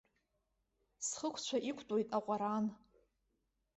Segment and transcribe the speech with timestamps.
[1.07, 2.65] Схықәцәа иқәтәоит аҟәраан.